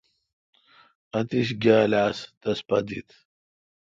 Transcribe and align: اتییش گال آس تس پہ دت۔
اتییش 1.17 1.49
گال 1.63 1.91
آس 2.05 2.19
تس 2.41 2.59
پہ 2.67 2.77
دت۔ 2.87 3.09